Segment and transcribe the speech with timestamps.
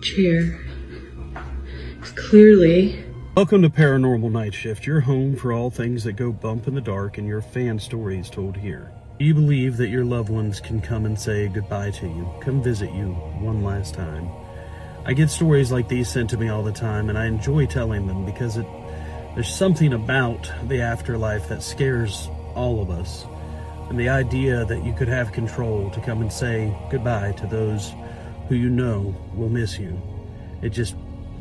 [0.00, 0.58] chair.
[1.98, 3.04] It's Clearly.
[3.36, 7.18] Welcome to Paranormal Nightshift, your home for all things that go bump in the dark
[7.18, 8.90] and your fan stories told here.
[9.18, 12.62] Do you believe that your loved ones can come and say goodbye to you, come
[12.62, 13.08] visit you
[13.40, 14.26] one last time?
[15.04, 18.06] I get stories like these sent to me all the time, and I enjoy telling
[18.06, 18.66] them because it
[19.34, 23.26] there's something about the afterlife that scares all of us.
[23.90, 27.92] And the idea that you could have control to come and say goodbye to those
[28.48, 30.00] who you know will miss you,
[30.62, 30.94] it just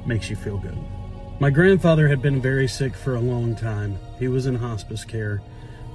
[0.05, 0.77] makes you feel good.
[1.39, 3.97] My grandfather had been very sick for a long time.
[4.19, 5.41] He was in hospice care.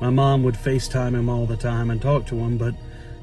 [0.01, 2.75] My mom would FaceTime him all the time and talk to him, but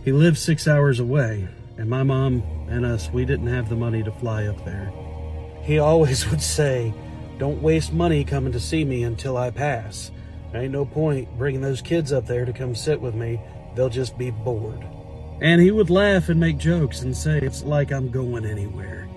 [0.03, 4.03] he lived six hours away, and my mom and us, we didn't have the money
[4.03, 4.91] to fly up there.
[5.61, 6.93] He always would say,
[7.37, 10.11] Don't waste money coming to see me until I pass.
[10.51, 13.41] There ain't no point bringing those kids up there to come sit with me.
[13.75, 14.85] They'll just be bored.
[15.41, 19.07] And he would laugh and make jokes and say, It's like I'm going anywhere.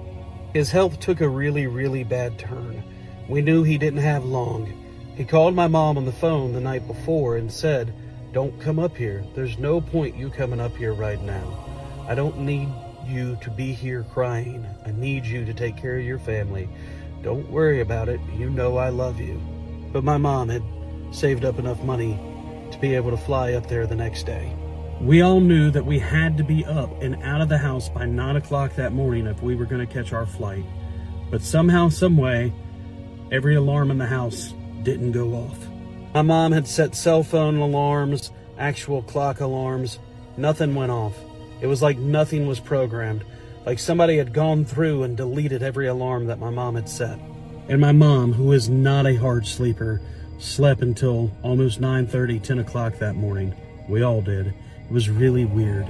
[0.52, 2.82] His health took a really, really bad turn.
[3.28, 4.72] We knew he didn't have long.
[5.16, 7.94] He called my mom on the phone the night before and said,
[8.32, 9.24] Don't come up here.
[9.34, 11.66] There's no point you coming up here right now.
[12.08, 12.68] I don't need
[13.06, 14.66] you to be here crying.
[14.86, 16.68] I need you to take care of your family.
[17.22, 18.20] Don't worry about it.
[18.34, 19.40] You know I love you.
[19.92, 20.62] But my mom had
[21.12, 22.18] saved up enough money
[22.70, 24.52] to be able to fly up there the next day.
[25.00, 28.04] We all knew that we had to be up and out of the house by
[28.04, 30.64] 9 o'clock that morning if we were going to catch our flight.
[31.30, 32.52] But somehow, someway,
[33.30, 35.56] every alarm in the house didn't go off.
[36.14, 40.00] My mom had set cell phone alarms, actual clock alarms.
[40.36, 41.16] Nothing went off.
[41.60, 43.24] It was like nothing was programmed,
[43.66, 47.20] like somebody had gone through and deleted every alarm that my mom had set.
[47.68, 50.00] And my mom, who is not a hard sleeper,
[50.38, 53.54] slept until almost 9:30, 10 o'clock that morning.
[53.88, 54.54] We all did.
[54.90, 55.86] Was really weird.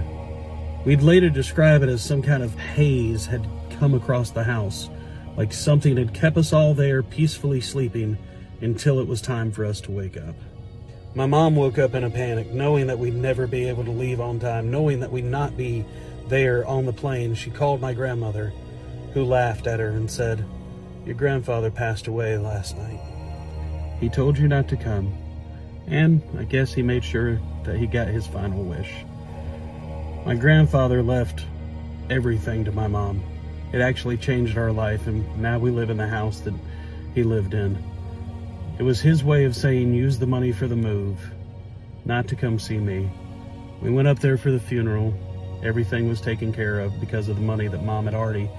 [0.85, 3.47] We'd later describe it as some kind of haze had
[3.79, 4.91] come across the house,
[5.37, 8.19] like something had kept us all there peacefully sleeping
[8.61, 10.35] until it was time for us to wake up.
[11.15, 14.21] My mom woke up in a panic, knowing that we'd never be able to leave
[14.21, 15.85] on time, knowing that we'd not be
[16.29, 17.35] there on the plane.
[17.35, 18.53] She called my grandmother,
[19.15, 20.45] who laughed at her and said,
[21.07, 23.01] Your grandfather passed away last night.
[24.01, 25.13] He told you not to come,
[25.91, 28.91] and I guess he made sure that he got his final wish.
[30.27, 31.45] My grandfather left
[32.11, 33.23] everything to my mom.
[33.73, 36.55] It actually changed our life, and now we live in the house that
[37.15, 37.83] he lived in.
[38.79, 41.19] It was his way of saying use the money for the move,
[42.05, 43.11] not to come see me.
[43.83, 45.15] We went up there for the funeral.
[45.63, 48.51] Everything was taken care of because of the money that mom had already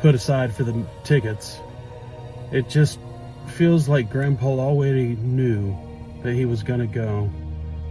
[0.00, 1.58] put aside for the tickets.
[2.50, 2.98] It just
[3.46, 5.76] feels like grandpa already knew
[6.22, 7.30] that he was going to go,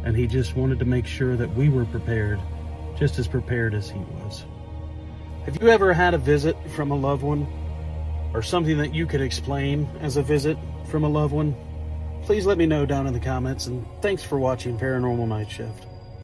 [0.03, 2.39] and he just wanted to make sure that we were prepared,
[2.97, 4.45] just as prepared as he was.
[5.45, 7.47] Have you ever had a visit from a loved one?
[8.33, 10.57] Or something that you could explain as a visit
[10.89, 11.55] from a loved one?
[12.23, 15.90] please let me know down in the comments, and thanks for watching Paranormal Nightshift.